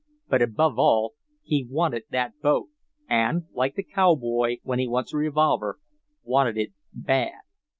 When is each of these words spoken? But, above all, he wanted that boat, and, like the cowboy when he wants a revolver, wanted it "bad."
But, 0.27 0.41
above 0.41 0.79
all, 0.79 1.13
he 1.43 1.63
wanted 1.69 2.05
that 2.09 2.39
boat, 2.41 2.69
and, 3.07 3.43
like 3.53 3.75
the 3.75 3.83
cowboy 3.83 4.57
when 4.63 4.79
he 4.79 4.87
wants 4.87 5.13
a 5.13 5.17
revolver, 5.17 5.77
wanted 6.23 6.57
it 6.57 6.71
"bad." 6.91 7.41